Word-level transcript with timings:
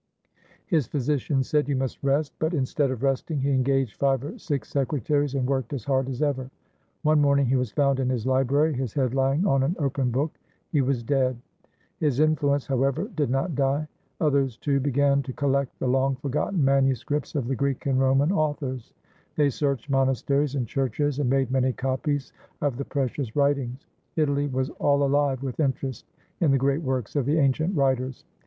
His 0.65 0.87
physicians 0.87 1.47
said, 1.47 1.69
"You 1.69 1.75
must 1.75 1.99
rest"; 2.03 2.33
but, 2.39 2.45
35 2.45 2.47
ITALY 2.53 2.57
instead 2.57 2.89
of 2.89 3.03
resting, 3.03 3.41
he 3.41 3.51
engaged 3.51 3.97
five 3.99 4.23
or 4.25 4.39
six 4.39 4.69
secretaries 4.71 5.35
and 5.35 5.45
worked 5.45 5.73
as 5.73 5.83
hard 5.83 6.09
as 6.09 6.23
ever. 6.23 6.49
One 7.03 7.21
morning 7.21 7.45
he 7.45 7.55
was 7.55 7.71
found 7.71 7.99
in 7.99 8.09
his 8.09 8.25
library, 8.25 8.73
his 8.73 8.95
head 8.95 9.13
lying 9.13 9.45
on 9.45 9.61
an 9.61 9.75
open 9.77 10.09
book. 10.09 10.39
He 10.71 10.81
was 10.81 11.03
dead. 11.03 11.37
His 11.99 12.19
influence, 12.19 12.65
however, 12.65 13.11
did 13.15 13.29
not 13.29 13.53
die. 13.53 13.87
Others, 14.19 14.57
too, 14.57 14.79
began 14.79 15.21
to 15.21 15.33
collect 15.33 15.77
the 15.77 15.85
long 15.87 16.15
forgotten 16.15 16.65
manuscripts 16.65 17.35
of 17.35 17.47
the 17.47 17.55
Greek 17.55 17.85
and 17.85 17.99
Roman 17.99 18.31
authors. 18.31 18.93
They 19.35 19.51
searched 19.51 19.87
monasteries 19.87 20.55
and 20.55 20.67
churches 20.67 21.19
and 21.19 21.29
made 21.29 21.51
many 21.51 21.73
copies 21.73 22.33
of 22.61 22.77
the 22.77 22.85
precious 22.85 23.35
writings. 23.35 23.85
Italy 24.15 24.47
was 24.47 24.71
all 24.79 25.03
alive 25.03 25.43
with 25.43 25.59
interest 25.59 26.07
in 26.39 26.49
the 26.49 26.57
great 26.57 26.81
works 26.81 27.15
of 27.15 27.27
the 27.27 27.37
ancient 27.37 27.75
writers. 27.77 28.25